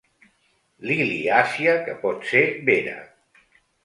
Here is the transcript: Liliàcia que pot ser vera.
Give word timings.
Liliàcia 0.91 1.75
que 1.89 1.95
pot 2.05 2.25
ser 2.31 2.41
vera. 2.71 2.97